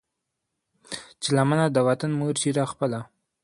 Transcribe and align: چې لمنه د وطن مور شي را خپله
چې 1.21 1.29
لمنه 1.37 1.65
د 1.71 1.77
وطن 1.87 2.11
مور 2.19 2.35
شي 2.41 2.49
را 2.57 2.65
خپله 2.71 2.99